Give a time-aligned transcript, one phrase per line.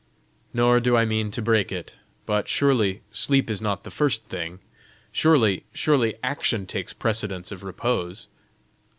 [0.51, 1.97] "Nor do I mean to break it.
[2.25, 4.57] But surely sleep is not the first thing!
[5.11, 8.25] Surely, surely, action takes precedence of repose!"